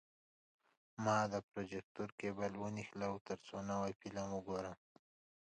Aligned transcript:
ما 1.03 1.17
د 1.31 1.35
پروجیکتور 1.49 2.09
کیبل 2.19 2.51
ونښلاوه، 2.57 3.23
ترڅو 3.27 3.55
نوی 3.71 3.91
فلم 3.99 4.27
وګورم. 4.33 4.77